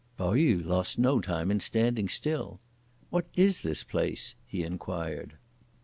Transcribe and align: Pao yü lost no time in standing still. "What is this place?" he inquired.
Pao 0.17 0.33
yü 0.33 0.65
lost 0.65 0.97
no 0.97 1.19
time 1.21 1.51
in 1.51 1.59
standing 1.59 2.09
still. 2.09 2.59
"What 3.11 3.27
is 3.35 3.61
this 3.61 3.83
place?" 3.83 4.33
he 4.47 4.63
inquired. 4.63 5.35